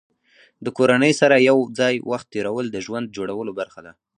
د 0.65 0.67
کورنۍ 0.77 1.13
سره 1.21 1.35
یو 1.49 1.57
ځای 1.79 1.95
وخت 2.11 2.27
تېرول 2.33 2.65
د 2.71 2.77
ژوند 2.85 3.13
جوړولو 3.17 3.51
برخه 3.59 3.79
ده. 3.85 3.91